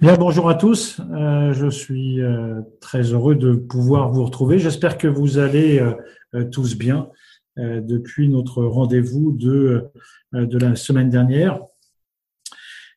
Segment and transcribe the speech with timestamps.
[0.00, 1.00] Bien, bonjour à tous.
[1.12, 4.58] Euh, je suis euh, très heureux de pouvoir vous retrouver.
[4.58, 7.08] J'espère que vous allez euh, tous bien
[7.56, 9.84] depuis notre rendez-vous de,
[10.32, 11.60] de la semaine dernière.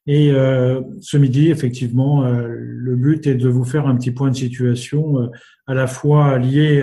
[0.08, 5.30] Et ce midi, effectivement, le but est de vous faire un petit point de situation
[5.68, 6.82] à la fois lié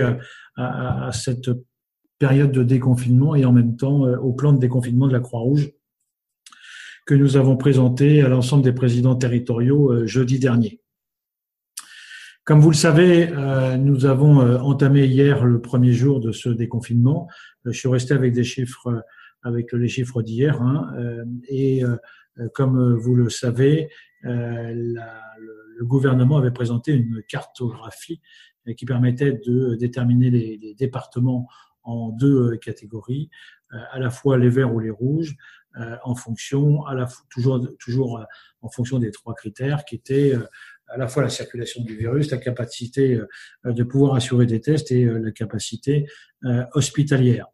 [0.55, 1.49] à, à cette
[2.17, 5.74] période de déconfinement et en même temps au plan de déconfinement de la Croix-Rouge
[7.05, 10.81] que nous avons présenté à l'ensemble des présidents territoriaux euh, jeudi dernier.
[12.43, 16.49] Comme vous le savez, euh, nous avons euh, entamé hier le premier jour de ce
[16.49, 17.27] déconfinement.
[17.63, 19.03] Je suis resté avec des chiffres,
[19.43, 20.91] avec les chiffres d'hier, hein,
[21.47, 21.81] et
[22.53, 23.89] comme vous le savez,
[24.21, 24.95] le
[25.81, 28.21] gouvernement avait présenté une cartographie
[28.77, 31.47] qui permettait de déterminer les départements
[31.83, 33.31] en deux catégories,
[33.71, 35.35] à la fois les verts ou les rouges,
[36.03, 38.23] en fonction, à la, toujours, toujours euh,
[38.61, 40.45] en fonction des trois critères qui étaient euh,
[40.87, 43.19] à la fois la circulation du virus, la capacité
[43.63, 46.05] de pouvoir assurer des tests et la capacité
[46.75, 47.47] hospitalière.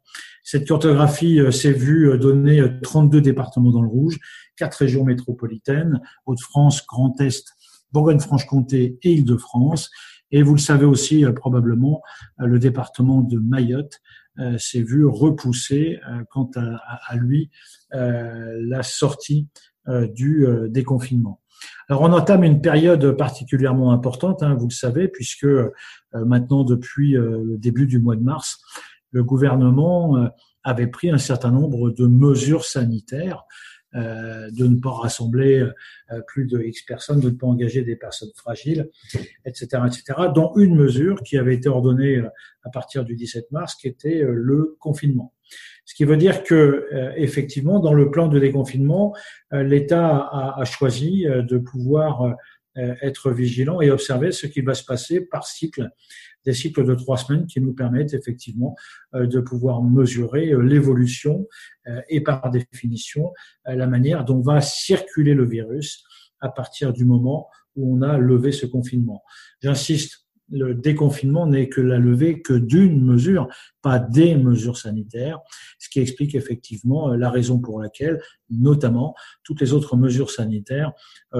[0.43, 4.19] Cette cartographie s'est vue donner 32 départements dans le rouge,
[4.57, 7.53] quatre régions métropolitaines, Hauts-de-France, Grand Est,
[7.93, 9.89] Bourgogne-Franche-Comté et Île-de-France.
[10.31, 12.01] Et vous le savez aussi probablement,
[12.37, 14.01] le département de Mayotte
[14.39, 17.51] euh, s'est vu repousser euh, quant à, lui
[17.93, 19.47] euh, la sortie
[20.13, 21.41] du déconfinement.
[21.89, 25.47] Alors on entame une période particulièrement importante, hein, vous le savez, puisque
[26.13, 28.61] maintenant depuis le début du mois de mars,
[29.09, 30.29] le gouvernement
[30.63, 35.59] avait pris un certain nombre de mesures sanitaires euh, de ne pas rassembler
[36.11, 38.89] euh, plus de X personnes, de ne pas engager des personnes fragiles,
[39.45, 40.03] etc., etc.,
[40.33, 42.29] dont une mesure qui avait été ordonnée euh,
[42.63, 45.33] à partir du 17 mars, qui était le confinement.
[45.83, 49.13] Ce qui veut dire que, effectivement, dans le plan de déconfinement,
[49.51, 52.37] l'État a, a, choisi de pouvoir
[52.75, 55.89] être vigilant et observer ce qui va se passer par cycle
[56.45, 58.75] des cycles de trois semaines qui nous permettent effectivement
[59.13, 61.47] euh, de pouvoir mesurer euh, l'évolution
[61.87, 63.31] euh, et par définition
[63.65, 66.03] la manière dont va circuler le virus
[66.39, 69.23] à partir du moment où on a levé ce confinement.
[69.61, 70.20] J'insiste,
[70.51, 73.47] le déconfinement n'est que la levée que d'une mesure,
[73.81, 75.39] pas des mesures sanitaires,
[75.79, 80.91] ce qui explique effectivement la raison pour laquelle, notamment, toutes les autres mesures sanitaires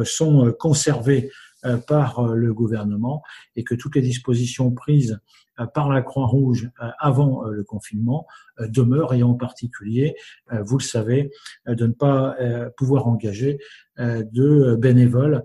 [0.04, 1.30] sont conservées
[1.64, 3.22] euh, par euh, le gouvernement
[3.56, 5.20] et que toutes les dispositions prises
[5.60, 8.26] euh, par la Croix-Rouge avant le confinement
[8.60, 10.16] demeurent et en particulier,
[10.52, 11.32] vous le savez,
[11.68, 12.36] de ne pas
[12.78, 13.60] pouvoir engager
[13.98, 15.44] de bénévoles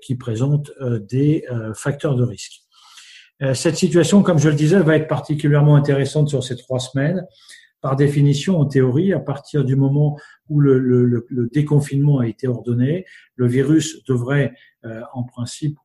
[0.00, 0.70] qui présentent
[1.08, 2.61] des facteurs de risque.
[3.54, 7.26] Cette situation, comme je le disais, va être particulièrement intéressante sur ces trois semaines.
[7.80, 10.16] Par définition, en théorie, à partir du moment
[10.48, 13.04] où le, le, le déconfinement a été ordonné,
[13.34, 14.54] le virus devrait
[14.84, 15.76] euh, en principe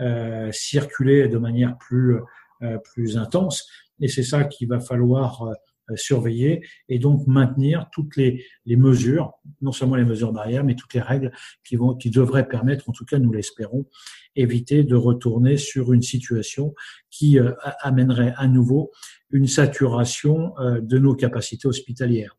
[0.00, 2.16] euh, circuler de manière plus,
[2.62, 3.66] euh, plus intense.
[4.00, 5.48] Et c'est ça qu'il va falloir
[5.94, 9.32] surveiller et donc maintenir toutes les, mesures,
[9.62, 11.32] non seulement les mesures barrières, mais toutes les règles
[11.64, 13.86] qui vont, qui devraient permettre, en tout cas nous l'espérons,
[14.34, 16.74] éviter de retourner sur une situation
[17.10, 17.38] qui
[17.80, 18.90] amènerait à nouveau
[19.30, 22.36] une saturation de nos capacités hospitalières.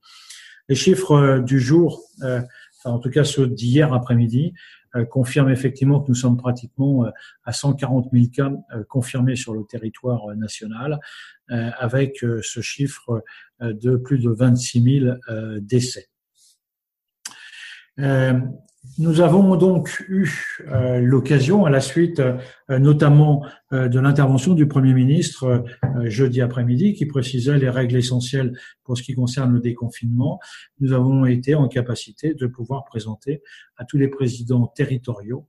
[0.70, 2.04] Les chiffres du jour,
[2.88, 4.54] en tout cas ceux d'hier après-midi,
[4.96, 7.10] euh, confirme effectivement que nous sommes pratiquement euh,
[7.44, 11.00] à 140 000 cas euh, confirmés sur le territoire national,
[11.50, 13.24] avec ce chiffre
[13.62, 15.16] de plus de 26 000
[15.62, 16.10] décès.
[19.00, 20.30] Nous avons donc eu
[20.68, 25.64] euh, l'occasion, à la suite euh, notamment euh, de l'intervention du Premier ministre
[26.06, 28.54] jeudi après-midi, qui précisait les règles essentielles
[28.84, 30.40] pour ce qui concerne le déconfinement,
[30.80, 33.44] nous avons été en capacité de pouvoir présenter
[33.78, 35.46] à tous les présidents territoriaux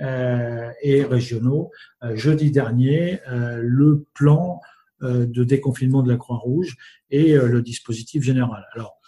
[0.00, 1.70] et régionaux
[2.14, 4.60] jeudi dernier le plan
[5.02, 6.76] de déconfinement de la Croix-Rouge
[7.10, 8.64] et le dispositif général.
[8.74, 8.98] Alors,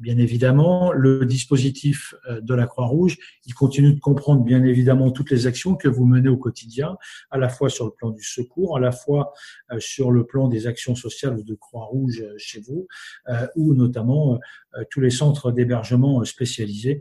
[0.00, 3.16] bien évidemment, le dispositif euh, de la Croix-Rouge,
[3.46, 6.96] il continue de comprendre bien évidemment toutes les actions que vous menez au quotidien,
[7.30, 9.32] à la fois sur le plan du secours, à la fois
[9.72, 12.86] euh, sur le plan des actions sociales de Croix-Rouge euh, chez vous,
[13.56, 14.38] ou notamment
[14.90, 17.00] tous les centres d'hébergement spécialisés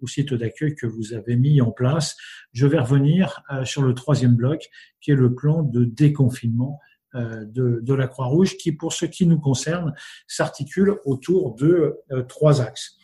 [0.00, 2.16] ou sites d'accueil que vous avez mis en place.
[2.52, 4.68] Je vais revenir sur le troisième bloc,
[5.00, 6.80] qui est le plan de déconfinement
[7.14, 9.94] de, de, la Croix-Rouge qui, pour ce qui nous concerne,
[10.26, 12.96] s'articule autour de euh, trois axes.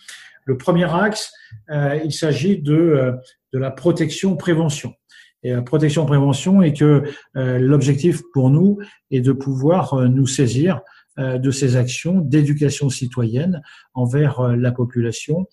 [0.44, 1.32] Le premier axe,
[1.70, 3.14] euh, il s'agit de,
[3.52, 4.94] de la protection-prévention.
[5.42, 7.02] Et la protection-prévention est que
[7.34, 8.78] l'objectif pour nous
[9.10, 10.82] est de pouvoir nous saisir
[11.18, 13.62] de ces actions d'éducation citoyenne
[13.94, 15.48] envers la population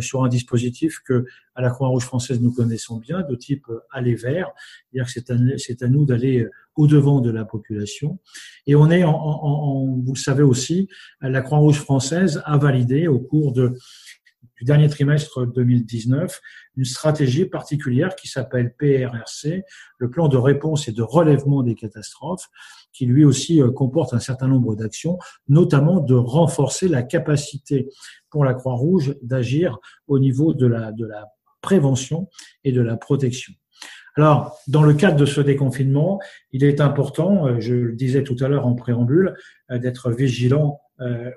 [0.00, 4.50] sur un dispositif que à la Croix-Rouge française nous connaissons bien, de type aller vers,
[4.92, 8.18] c'est-à-dire que c'est à, nous d'aller au devant de la population.
[8.66, 10.88] Et on est, en, vous le savez aussi,
[11.20, 13.76] la Croix-Rouge française a validé au cours de
[14.62, 16.40] du dernier trimestre 2019
[16.76, 19.64] une stratégie particulière qui s'appelle PRRC,
[19.98, 22.48] le plan de réponse et de relèvement des catastrophes,
[22.92, 25.18] qui lui aussi euh, comporte un certain nombre d'actions,
[25.48, 27.88] notamment de renforcer la capacité
[28.30, 30.92] pour la Croix-Rouge d'agir au niveau de la,
[31.60, 32.28] prévention
[32.64, 33.52] et de la protection.
[34.16, 38.36] Alors, dans le cadre de ce déconfinement, il est important, euh, je le disais tout
[38.40, 39.34] à l'heure en préambule,
[39.70, 40.80] euh, d'être vigilant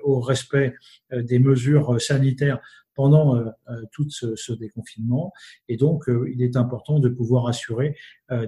[0.04, 0.76] au respect
[1.10, 2.60] des mesures sanitaires
[2.96, 5.32] pendant euh, euh, tout ce, déconfinement.
[5.68, 7.94] Et donc, euh, il est important de pouvoir assurer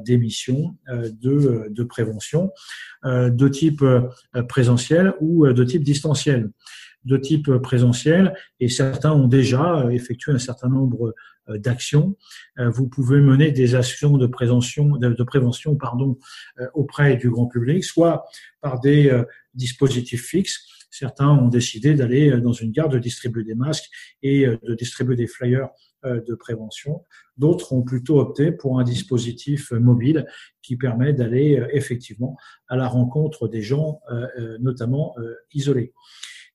[0.04, 2.50] des missions de, de prévention
[3.04, 3.84] de type
[4.48, 6.50] présentiel ou de type distanciel
[7.04, 11.14] de type présentiel et certains ont déjà effectué un certain nombre
[11.48, 12.16] d'actions.
[12.58, 16.18] Vous pouvez mener des actions de prévention, de, prévention pardon,
[16.74, 18.24] auprès du grand public, soit
[18.60, 19.12] par des
[19.54, 23.90] dispositifs fixes, Certains ont décidé d'aller euh, dans une gare de distribuer des masques
[24.22, 25.68] et euh, de distribuer des flyers
[26.04, 27.04] euh, de prévention.
[27.36, 30.26] D'autres ont plutôt opté pour un dispositif mobile
[30.62, 32.36] qui permet d'aller effectivement
[32.68, 34.00] à la rencontre des gens,
[34.58, 35.14] notamment
[35.52, 35.94] isolés.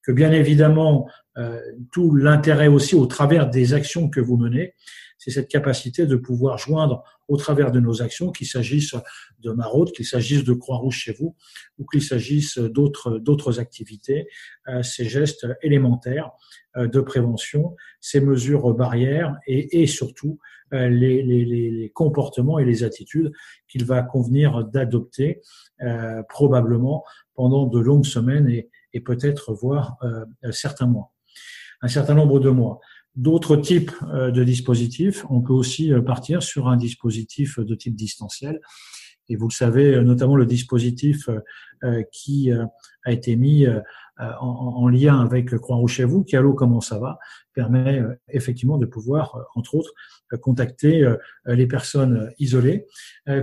[0.03, 1.07] Que bien évidemment,
[1.93, 4.73] tout l'intérêt aussi au travers des actions que vous menez,
[5.23, 8.93] c'est cette capacité de pouvoir joindre au travers de nos actions, qu'il s'agisse
[9.39, 11.33] de maraude, qu'il s'agisse de Croix-Rouge chez vous,
[11.79, 14.27] ou qu'il s'agisse d'autres, d'autres activités,
[14.67, 16.31] euh, ces gestes élémentaires
[16.75, 20.39] euh, de prévention, ces mesures barrières et, et surtout
[20.73, 23.31] euh, les, les, les, comportements et les attitudes
[23.69, 25.41] qu'il va convenir d'adopter
[26.29, 27.03] probablement
[27.33, 29.97] pendant de longues semaines et, et peut-être voire
[30.51, 31.11] certains mois,
[31.81, 32.79] un certain nombre de mois
[33.15, 35.25] d'autres types euh, de dispositifs.
[35.29, 38.59] On peut aussi euh, partir sur un dispositif de type distanciel.
[39.29, 41.29] Et vous le savez, euh, notamment le dispositif
[42.13, 42.49] qui
[43.03, 43.67] a été mis
[44.17, 47.19] en, lien avec Croix-Rouge chez vous, qui Allo comment ça va,
[47.53, 49.91] permet effectivement de pouvoir, entre autres,
[50.41, 51.05] contacter
[51.45, 52.85] les personnes isolées,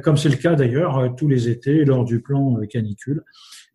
[0.03, 3.25] comme c'est le cas d'ailleurs tous les étés lors du plan canicule.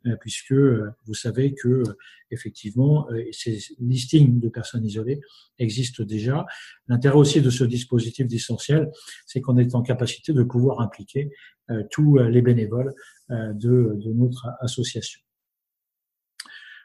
[0.07, 1.83] Euh, puisque euh, vous savez que euh,
[2.29, 5.19] effectivement ces listings de personnes isolées
[5.57, 6.45] existent déjà.
[6.87, 8.91] L'intérêt aussi de ce dispositif d'essentiel,
[9.25, 11.31] c'est qu'on est en capacité de pouvoir impliquer
[11.91, 12.93] tous les bénévoles
[13.29, 15.21] de, de notre association.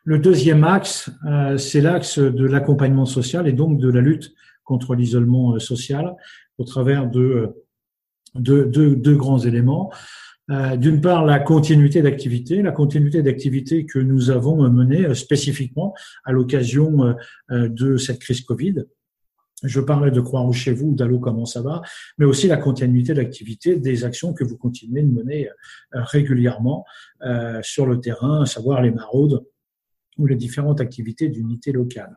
[0.04, 1.10] Le deuxième axe,
[1.58, 4.32] c'est l'axe de l'accompagnement social et donc de la lutte
[4.62, 6.14] contre l'isolement social
[6.58, 7.54] au travers de
[8.34, 9.90] deux de, de grands éléments.
[10.50, 15.94] Euh, d'une part, la continuité d'activité, la continuité d'activité que nous avons menée euh, spécifiquement
[16.24, 17.14] à l'occasion
[17.50, 18.84] euh, de cette crise Covid.
[19.62, 21.82] Je parlais de Croix-Rouge chez vous, d'Allo comment ça va,
[22.16, 25.50] mais aussi la continuité d'activité des actions que vous continuez de mener
[25.92, 26.86] régulièrement
[27.60, 29.44] sur le terrain, à savoir les maraudes
[30.16, 32.16] ou les différentes activités d'unité locale.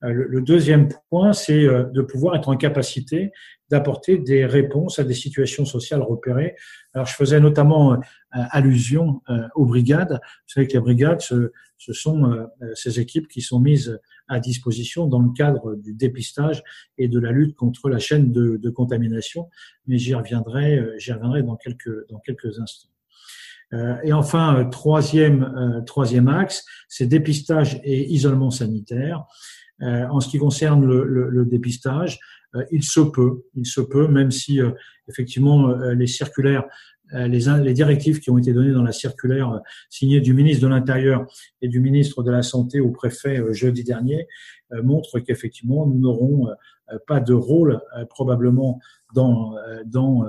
[0.00, 3.32] Le deuxième point, c'est de pouvoir être en capacité
[3.70, 6.56] d'apporter des réponses à des situations sociales repérées.
[6.94, 7.96] Alors, je faisais notamment euh,
[8.32, 10.12] allusion euh, aux brigades.
[10.12, 15.06] Vous savez que les brigades, ce, sont euh, ces équipes qui sont mises à disposition
[15.06, 16.62] dans le cadre du dépistage
[16.96, 19.48] et de la lutte contre la chaîne de, de contamination.
[19.86, 22.88] Mais j'y reviendrai, j'y reviendrai dans quelques, dans quelques instants.
[24.02, 29.26] Et enfin, troisième, troisième axe, c'est dépistage et isolement sanitaire.
[29.80, 32.18] En ce qui concerne le, le, le dépistage,
[32.54, 34.70] euh, il se peut, il se peut, même si euh,
[35.08, 36.64] effectivement euh, les circulaires,
[37.10, 41.26] les, les directives qui ont été données dans la circulaire signée du ministre de l'Intérieur
[41.62, 44.28] et du ministre de la Santé au préfet jeudi dernier
[44.82, 46.48] montrent qu'effectivement nous n'aurons
[47.06, 47.80] pas de rôle
[48.10, 48.78] probablement
[49.14, 49.54] dans
[49.86, 50.26] dans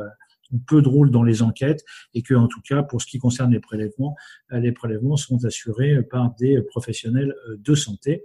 [0.68, 3.52] peu de rôle dans les enquêtes et que, en tout cas, pour ce qui concerne
[3.52, 4.16] les prélèvements,
[4.52, 8.24] les prélèvements sont assurés par des professionnels de santé.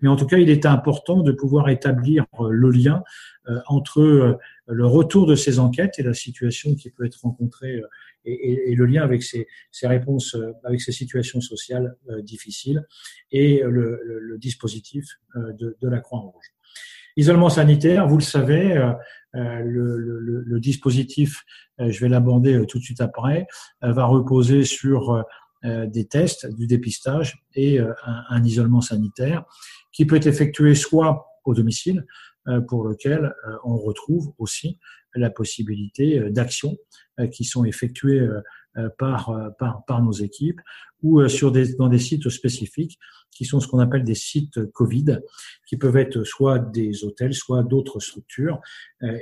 [0.00, 3.02] Mais en tout cas, il est important de pouvoir établir euh, le lien
[3.48, 4.34] euh, entre euh,
[4.66, 7.80] le retour de ces enquêtes et la situation qui peut être rencontrée
[8.24, 9.46] et, le lien avec ces,
[9.84, 12.84] réponses, avec ces situations sociales difficiles
[13.30, 15.04] et le, dispositif
[15.36, 16.55] de, la Croix-Rouge.
[17.16, 18.92] Isolement sanitaire, vous le savez,
[19.32, 21.44] le, dispositif,
[21.78, 23.46] je vais l'aborder tout de suite après,
[23.80, 25.24] va reposer sur
[25.64, 29.44] des tests, du dépistage et un isolement sanitaire
[29.92, 32.04] qui peut être effectué soit au domicile,
[32.48, 34.78] euh, pour lequel euh, on retrouve aussi
[35.16, 36.76] la possibilité euh, d'actions
[37.32, 38.28] qui sont effectuées
[38.98, 40.60] par, par, par nos équipes
[41.02, 42.98] ou sur des, dans des sites spécifiques
[43.30, 45.18] qui sont ce qu'on appelle des sites Covid,
[45.68, 48.60] qui peuvent être soit des hôtels, soit d'autres structures,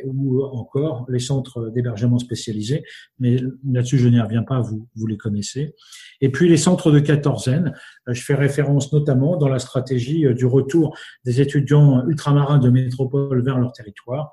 [0.04, 2.84] ou encore les centres d'hébergement spécialisés.
[3.18, 5.74] Mais là-dessus, je n'y reviens pas, vous, vous les connaissez.
[6.20, 7.74] Et puis les centres de quatorzaine,
[8.06, 13.58] je fais référence notamment dans la stratégie du retour des étudiants ultramarins de métropole vers
[13.58, 14.32] leur territoire.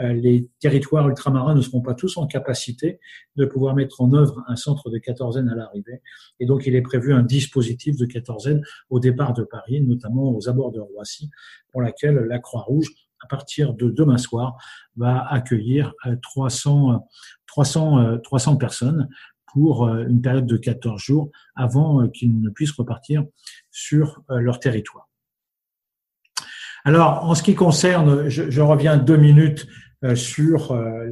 [0.00, 2.98] Euh, les territoires ultramarins ne seront pas tous en capacité
[3.36, 6.00] de pouvoir mettre en œuvre un centre de quatorzaine à l'arrivée.
[6.40, 10.48] Et donc, il est prévu un dispositif de quatorzaine au départ de Paris, notamment aux
[10.48, 11.30] abords de Roissy,
[11.70, 12.88] pour laquelle la Croix-Rouge,
[13.20, 14.56] à partir de demain soir,
[14.96, 17.06] va accueillir 300,
[17.46, 19.08] 300, 300 personnes
[19.52, 23.24] pour euh, une période de 14 jours avant euh, qu'ils ne puissent repartir
[23.70, 25.08] sur leur territoire.
[26.84, 29.68] Alors, en ce qui concerne, je, je reviens deux minutes
[30.14, 31.06] sur euh,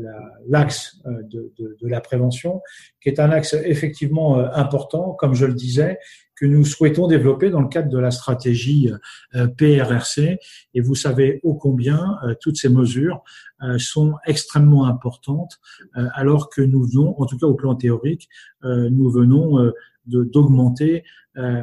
[0.49, 2.61] l'axe euh, de, de, de, la prévention,
[3.01, 5.99] qui est un axe effectivement important, comme je le disais,
[6.37, 8.91] que nous souhaitons développer dans le cadre de la stratégie
[9.59, 10.39] PRRC.
[10.73, 13.23] Et vous savez ô combien toutes ces mesures
[13.77, 15.61] sont extrêmement importantes,
[15.93, 18.31] alors que nous venons, en tout cas au plan théorique,
[18.63, 19.71] nous venons
[20.11, 21.63] d'augmenter la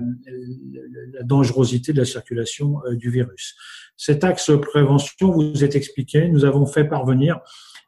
[1.23, 3.55] dangerosité de la circulation du virus.
[3.97, 6.29] Cet axe prévention vous est expliqué.
[6.29, 7.41] Nous avons fait parvenir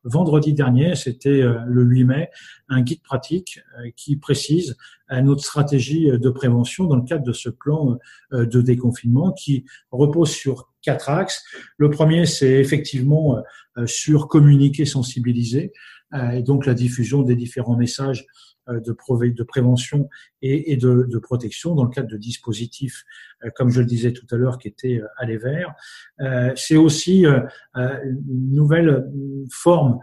[0.03, 2.29] vendredi dernier, c'était euh, le 8 mai,
[2.69, 4.77] un guide pratique euh, qui précise
[5.11, 7.97] euh, notre stratégie de prévention dans le cadre de ce plan
[8.31, 11.43] de déconfinement qui repose sur quatre axes.
[11.77, 13.41] Le premier, c'est effectivement
[13.85, 15.73] sur communiquer, sensibiliser,
[16.33, 18.25] et donc la diffusion des différents messages
[18.69, 20.09] euh, de prévention
[20.41, 23.03] et, de, de, protection dans le cadre de dispositifs,
[23.43, 25.75] euh, comme je le disais tout à l'heure, qui étaient euh, aller vers.
[26.55, 29.09] C'est aussi une nouvelle
[29.49, 29.99] forme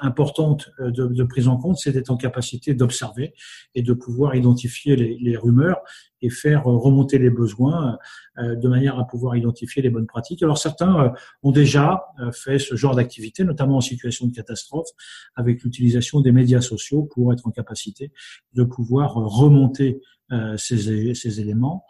[0.00, 3.34] importante de, de, prise en compte, c'est d'être en capacité d'observer
[3.74, 5.80] et de pouvoir identifier les, les, rumeurs
[6.20, 7.98] et faire remonter les besoins
[8.38, 10.42] de manière à pouvoir identifier les bonnes pratiques.
[10.42, 14.88] Alors certains ont déjà fait ce genre d'activité, notamment en situation de catastrophe,
[15.34, 18.12] avec l'utilisation des médias sociaux pour être en capacité
[18.54, 21.86] de pouvoir remonter euh, ces, éléments.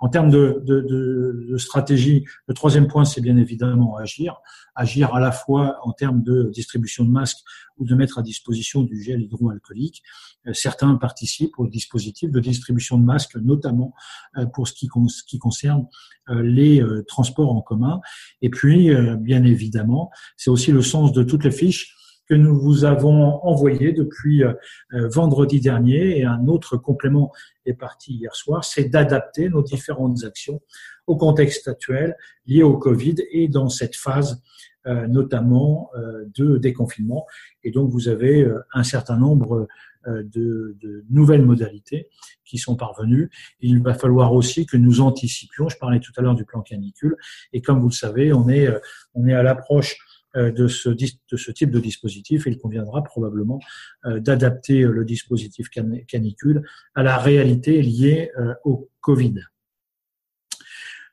[0.00, 4.40] En termes de stratégie, le troisième point, c'est bien évidemment agir.
[4.74, 7.38] Agir à la fois en termes de distribution de masques
[7.76, 10.02] ou de mettre à disposition du gel hydroalcoolique.
[10.48, 13.94] Euh, certains participent au dispositif de distribution de masques, notamment
[14.36, 15.86] euh, pour ce qui, ce qui concerne
[16.28, 18.00] les transports en commun.
[18.42, 18.90] Et puis,
[19.20, 21.95] bien évidemment, c'est aussi le sens de toutes les fiches
[22.28, 24.52] que nous vous avons envoyé depuis euh,
[24.92, 27.32] euh, vendredi dernier et un autre complément
[27.64, 30.60] est parti hier soir, c'est d'adapter nos différentes actions
[31.06, 32.16] au contexte actuel
[32.46, 34.42] lié au Covid et dans cette phase
[34.86, 35.90] euh, notamment
[36.36, 37.26] de déconfinement.
[37.64, 39.66] Et donc vous avez un certain nombre
[40.06, 42.08] de, de, nouvelles modalités
[42.44, 43.28] qui sont parvenues.
[43.58, 45.68] Il va falloir aussi que nous anticipions.
[45.68, 47.16] Je parlais tout à l'heure du plan canicule,
[47.52, 48.68] et comme vous le savez, on est
[49.14, 49.96] on est à l'approche
[50.36, 52.44] de ce, de ce type de dispositif.
[52.46, 53.60] Il conviendra probablement
[54.04, 55.68] euh, d'adapter le dispositif
[56.06, 56.62] canicule
[56.94, 59.34] à la réalité liée euh, au Covid.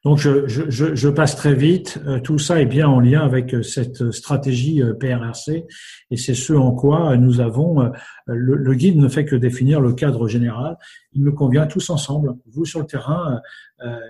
[0.04, 1.98] Donc je, passe très vite.
[2.26, 5.66] Tout ça est bien en lien avec cette stratégie PRRC
[6.12, 7.90] et c'est ce en quoi nous avons.
[8.28, 10.78] Le, guide ne fait que définir le cadre général.
[11.14, 13.40] Il nous convient tous ensemble, vous sur le terrain,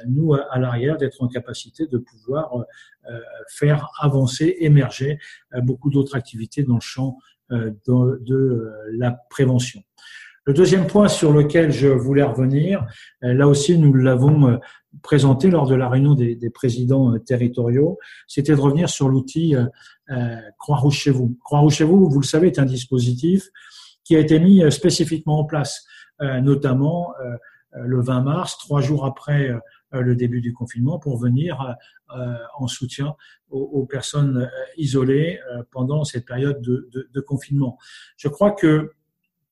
[0.08, 2.66] nous à l'arrière, d'être en capacité de pouvoir
[3.10, 3.20] euh,
[3.50, 5.20] faire avancer, émerger
[5.54, 7.18] euh, beaucoup d'autres activités dans le champ
[7.52, 9.82] euh, de la prévention.
[10.46, 12.86] Le deuxième point sur lequel je voulais revenir,
[13.22, 14.60] là aussi nous l'avons
[15.02, 17.98] présenté lors de la réunion des, présidents territoriaux,
[18.28, 21.38] c'était de revenir sur l'outil euh, Croix-Rouge chez vous.
[21.44, 23.48] Croix-Rouge chez vous, vous le savez, est un dispositif
[24.04, 25.86] qui a été mis spécifiquement en place,
[26.22, 27.38] euh, notamment euh,
[27.86, 29.50] le 20 mars, trois jours après
[29.92, 31.76] le début du confinement, pour venir
[32.16, 33.16] euh, en soutien
[33.50, 34.48] aux, personnes euh,
[34.78, 37.80] isolées euh, pendant cette période de, confinement.
[38.18, 38.92] Je crois que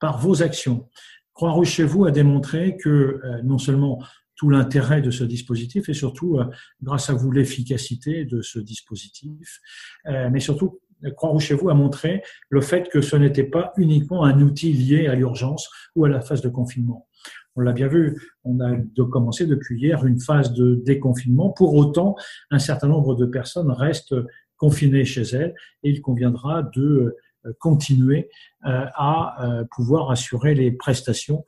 [0.01, 0.89] par vos actions,
[1.33, 4.03] Croix-Rouge chez vous a démontré que non seulement
[4.35, 6.39] tout l'intérêt de ce dispositif et surtout,
[6.81, 9.61] grâce à vous, l'efficacité de ce dispositif,
[10.05, 10.81] mais surtout,
[11.15, 15.07] Croix-Rouge chez vous a montré le fait que ce n'était pas uniquement un outil lié
[15.07, 17.07] à l'urgence ou à la phase de confinement.
[17.55, 18.77] On l'a bien vu, on a
[19.11, 21.49] commencé depuis hier une phase de déconfinement.
[21.49, 22.15] Pour autant,
[22.49, 24.15] un certain nombre de personnes restent
[24.55, 25.53] confinées chez elles
[25.83, 27.17] et il conviendra de euh,
[27.59, 28.29] continuer
[28.65, 31.45] euh, à euh, pouvoir assurer les prestations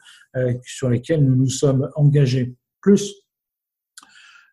[0.65, 2.55] sur lesquelles nous nous sommes engagés.
[2.81, 3.13] Plus,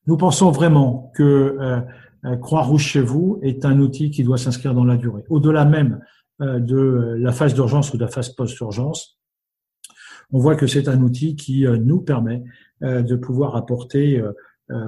[0.06, 1.56] nous pensons vraiment que
[2.42, 5.24] Croix-Rouge chez vous est un outil qui doit s'inscrire dans la durée.
[5.30, 6.02] Au-delà même
[6.38, 9.18] de la phase d'urgence ou de la phase post-urgence,
[10.32, 12.44] on voit que c'est un outil qui nous permet
[12.82, 14.22] de pouvoir apporter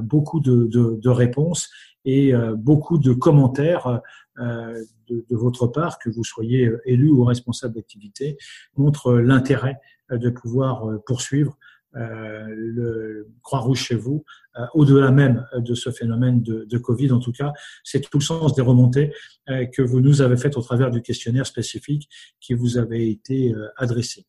[0.02, 1.70] beaucoup de, de, de, réponses
[2.04, 4.00] et beaucoup de commentaires
[4.38, 8.36] de, de, votre part, que vous soyez élu ou responsable d'activité,
[8.76, 11.58] montrent l'intérêt de pouvoir poursuivre
[11.94, 14.24] euh, le Croix-Rouge chez vous,
[14.56, 17.12] euh, au-delà même de ce phénomène de, de Covid.
[17.12, 17.52] En tout cas,
[17.84, 19.12] c'est tout le sens des remontées
[19.50, 22.08] euh, que vous nous avez faites au travers du questionnaire spécifique
[22.40, 24.26] qui vous avait été adressé.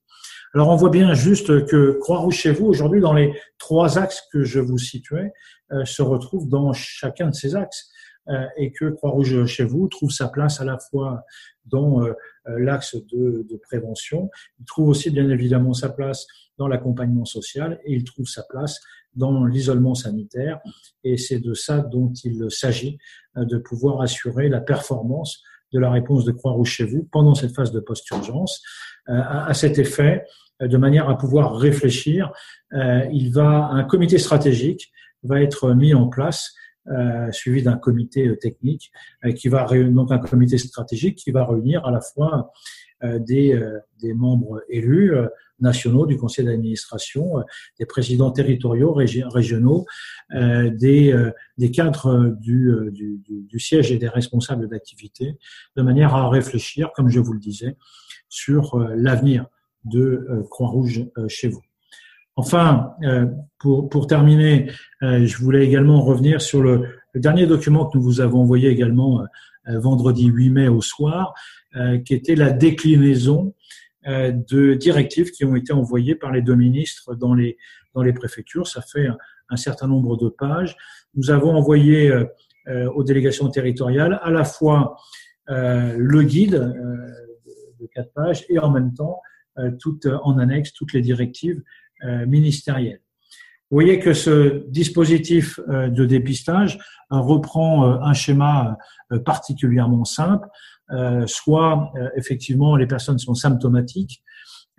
[0.54, 4.44] Alors, on voit bien juste que Croix-Rouge chez vous, aujourd'hui, dans les trois axes que
[4.44, 5.32] je vous situais,
[5.86, 7.90] se retrouve dans chacun de ces axes
[8.58, 11.24] et que Croix-Rouge chez vous trouve sa place à la fois
[11.66, 12.06] dans
[12.46, 14.30] l'axe de, de, prévention,
[14.60, 16.28] il trouve aussi bien évidemment sa place
[16.60, 18.80] dans l'accompagnement social et il trouve sa place
[19.16, 20.60] dans l'isolement sanitaire.
[21.04, 22.98] Et c'est de ça dont il s'agit,
[23.38, 25.42] euh, de pouvoir assurer la performance
[25.72, 28.62] de la réponse de Croix-Rouge chez vous pendant cette phase de post-urgence.
[29.10, 30.28] Euh, à cet effet, euh,
[30.62, 32.32] de manière à pouvoir réfléchir,
[32.72, 34.92] il va un comité stratégique
[35.24, 36.54] va être mis en place
[36.88, 38.92] euh, suivi d'un comité technique
[39.36, 42.52] qui va donc un comité stratégique qui va réunir à la fois
[43.02, 43.60] des,
[44.16, 45.14] membres élus,
[45.64, 47.44] nationaux du conseil d'administration, euh,
[47.80, 49.86] des présidents territoriaux, régionaux,
[50.36, 51.32] euh, des, euh,
[51.74, 55.38] cadres du, siège et des responsables d'activité,
[55.76, 57.78] de manière à réfléchir, comme je vous le disais,
[58.30, 59.46] sur l'avenir
[59.86, 61.62] de Croix-Rouge chez vous.
[62.36, 62.94] Enfin,
[63.60, 64.72] pour, pour terminer,
[65.02, 69.24] je voulais également revenir sur le, le, dernier document que nous vous avons envoyé également
[69.68, 71.34] vendredi 8 mai au soir,
[72.06, 73.54] qui était la déclinaison
[74.06, 77.58] euh, de directives qui ont été envoyées par les deux ministres dans les,
[77.96, 78.68] dans les préfectures.
[78.68, 79.08] Ça fait
[79.50, 80.76] un, certain nombre de pages.
[81.16, 82.26] Nous avons envoyé euh,
[82.68, 84.98] euh, aux délégations territoriales à la fois
[85.48, 86.74] le guide
[87.80, 89.20] de quatre pages et en même temps
[89.80, 91.62] tout, en annexe toutes les directives
[92.28, 93.02] ministérielles.
[93.70, 96.80] Vous voyez que ce dispositif de dépistage
[97.10, 98.78] reprend un schéma
[99.26, 100.48] particulièrement simple
[100.92, 104.22] euh, soit euh, effectivement les personnes sont symptomatiques.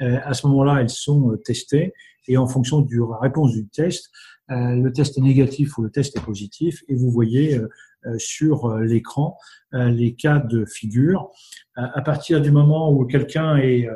[0.03, 1.93] Euh, à ce moment-là, elles sont testées
[2.29, 4.11] et en fonction de la réponse du test,
[4.49, 7.59] le test est négatif ou le test est positif et vous voyez
[8.19, 9.39] sur l'écran
[9.73, 11.31] les cas de figure.
[11.77, 13.89] À partir du moment où quelqu'un est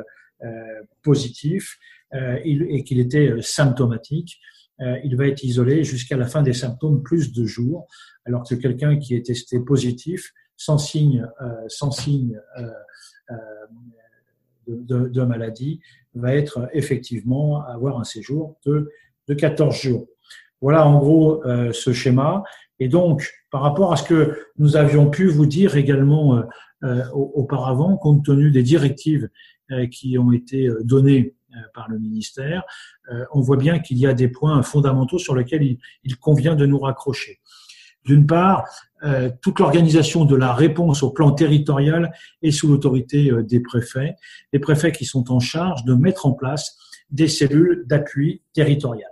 [1.03, 1.77] positif
[2.13, 4.39] et qu'il était symptomatique,
[5.03, 7.87] il va être isolé jusqu'à la fin des symptômes plus de jours,
[8.25, 12.69] alors que quelqu'un qui est testé positif sans signe, euh, sans signe euh,
[13.31, 13.35] euh,
[14.67, 15.79] de, de, maladie
[16.13, 18.91] va être effectivement avoir un séjour de,
[19.27, 20.07] de 14 jours.
[20.61, 22.43] Voilà en gros ce schéma.
[22.79, 26.43] Et donc, par rapport à ce que nous avions pu vous dire également
[27.13, 29.29] auparavant, compte tenu des directives
[29.91, 31.35] qui ont été données
[31.73, 32.63] par le ministère,
[33.33, 36.65] on voit bien qu'il y a des points fondamentaux sur lesquels il, il convient de
[36.65, 37.39] nous raccrocher.
[38.05, 38.65] D'une part,
[39.03, 42.11] euh, toute l'organisation de la réponse au plan territorial
[42.41, 44.15] est sous l'autorité euh, des préfets,
[44.51, 46.77] les préfets qui sont en charge de mettre en place
[47.09, 49.09] des cellules d'appui territorial.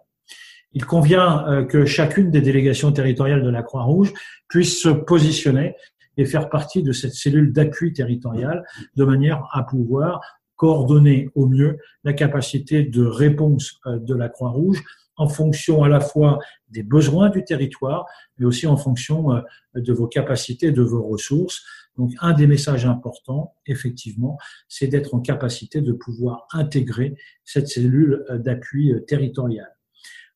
[0.78, 4.14] Il convient euh, que chacune des délégations territoriales de la Croix-Rouge
[4.48, 5.76] puisse se positionner
[6.18, 8.64] et faire partie de cette cellule d'appui territorial
[8.96, 10.22] de manière à pouvoir
[10.56, 14.84] coordonner au mieux la capacité de réponse de la Croix-Rouge
[15.18, 16.38] en fonction à la fois
[16.70, 18.06] des besoins du territoire,
[18.38, 19.42] mais aussi en fonction euh,
[19.74, 21.64] de vos capacités, de vos ressources.
[21.98, 24.38] Donc, un des messages importants, effectivement,
[24.68, 29.77] c'est d'être en capacité de pouvoir intégrer cette cellule euh, d'appui euh, territorial.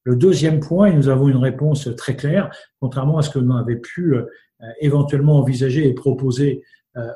[0.04, 3.56] Le deuxième point, et nous avons une réponse très claire, contrairement à ce que l'on
[3.56, 4.16] avait pu
[4.80, 6.64] éventuellement envisager et proposer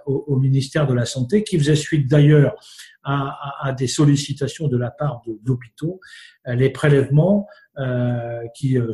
[0.06, 2.56] au, ministère de la Santé, qui faisait suite d'ailleurs
[3.04, 6.00] à, des sollicitations de la part d'hôpitaux,
[6.46, 8.94] les prélèvements euh, qui euh,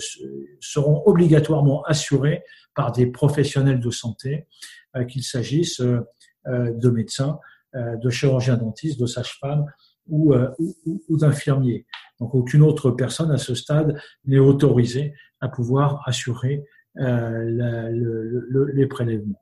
[0.59, 4.47] seront obligatoirement assurés par des professionnels de santé,
[4.95, 7.37] euh, qu'il s'agisse de médecins,
[7.75, 9.67] de chirurgiens dentistes, de sages-femmes
[10.07, 11.85] ou, ou, ou d'infirmiers.
[12.19, 16.63] Donc aucune autre personne à ce stade n'est autorisée à pouvoir assurer
[16.95, 19.41] les prélèvements.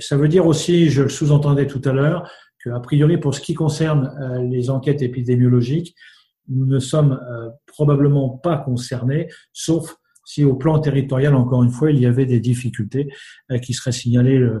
[0.00, 3.40] ça veut dire aussi, je le sous-entendais tout à l'heure, que a priori pour ce
[3.40, 4.12] qui concerne
[4.50, 5.94] les enquêtes épidémiologiques,
[6.50, 11.90] nous ne sommes euh, probablement pas concernés, sauf si au plan territorial, encore une fois,
[11.90, 13.08] il y avait des difficultés
[13.50, 14.60] euh, qui seraient signalées euh,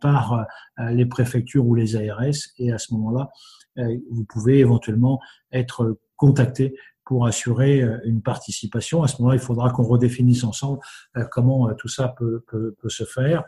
[0.00, 0.44] par
[0.90, 3.30] les préfectures ou les ARS, et à ce moment-là,
[4.10, 5.20] vous pouvez éventuellement
[5.52, 9.02] être contacté pour assurer une participation.
[9.02, 10.80] À ce moment-là, il faudra qu'on redéfinisse ensemble
[11.30, 13.44] comment tout ça peut, peut, peut, se faire.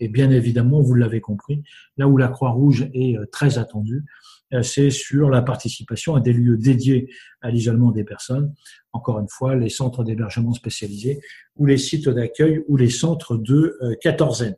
[0.00, 1.62] Et bien évidemment, vous l'avez compris,
[1.96, 4.04] là où la Croix-Rouge est très attendue,
[4.62, 7.08] c'est sur la participation à des lieux dédiés
[7.40, 8.52] à l'isolement des personnes.
[8.92, 11.20] Encore une fois, les centres d'hébergement spécialisés
[11.54, 14.56] ou les sites d'accueil ou les centres de quatorzaine.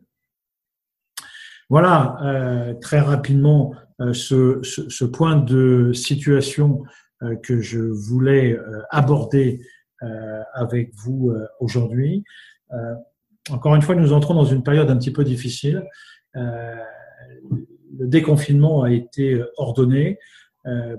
[1.68, 6.82] Voilà euh, très rapidement euh, ce, ce, ce, point de situation
[7.22, 8.59] euh, que je voulais
[8.90, 9.61] aborder
[10.52, 12.22] avec vous aujourd'hui.
[13.48, 15.82] encore une fois, nous entrons dans une période un petit peu difficile.
[16.35, 20.18] le déconfinement a été ordonné.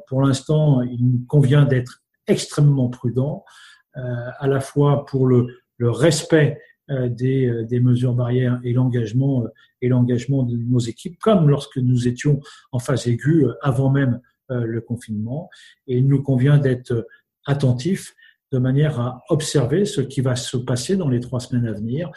[0.08, 3.46] pour l'instant, il nous convient d'être extrêmement prudent,
[3.94, 5.46] à la fois pour le,
[5.78, 9.48] le respect euh, des, euh, des, mesures barrières et l'engagement euh,
[9.82, 12.40] et l'engagement de nos équipes, comme lorsque nous étions
[12.72, 14.20] en phase aiguë avant même
[14.50, 15.50] le confinement.
[15.88, 17.06] Et il nous convient d'être
[17.46, 18.16] attentifs
[18.54, 22.10] de manière à observer ce qui va se passer dans les trois semaines à venir.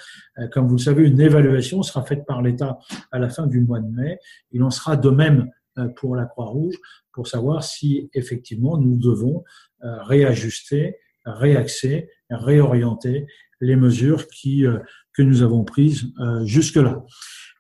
[0.53, 2.79] Comme vous le savez, une évaluation sera faite par l'État
[3.11, 4.21] à la fin du mois de mai.
[4.53, 5.51] Il en sera de même
[5.97, 6.77] pour la Croix-Rouge
[7.13, 9.43] pour savoir si effectivement nous devons
[9.83, 13.27] réajuster, réaxer, réorienter
[13.61, 14.79] les mesures qui, euh,
[15.13, 17.05] que nous avons prises euh, jusque-là.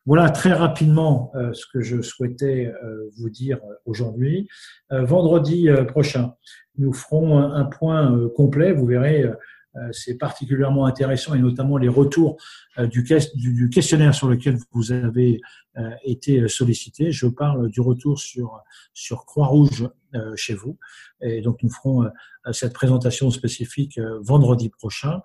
[0.06, 2.72] Voilà très rapidement euh, ce que je souhaitais
[3.18, 4.48] vous dire aujourd'hui.
[4.90, 6.34] vendredi prochain,
[6.78, 8.72] nous ferons un, point complet.
[8.72, 9.30] Vous verrez,
[9.92, 12.38] c'est particulièrement intéressant et notamment les retours
[12.78, 13.04] du,
[13.70, 15.40] questionnaire sur lequel vous avez
[16.02, 17.12] été sollicité.
[17.12, 18.58] Je parle du retour sur,
[18.94, 19.88] sur Croix-Rouge
[20.34, 20.78] chez vous.
[21.20, 22.10] Et donc, nous ferons
[22.52, 25.20] cette présentation spécifique vendredi prochain.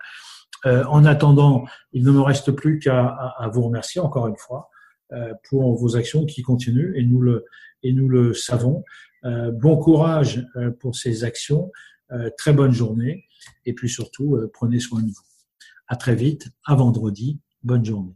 [0.65, 4.69] Euh, en attendant, il ne me reste plus qu'à vous remercier encore une fois
[5.13, 7.45] euh, pour vos actions qui continuent et nous le,
[7.83, 8.83] et nous le savons.
[9.25, 10.45] Euh, bon courage
[10.79, 11.71] pour ces actions,
[12.37, 13.25] très bonne journée
[13.65, 15.23] et puis surtout, prenez soin de vous.
[15.87, 18.15] À très vite, à vendredi, bonne journée.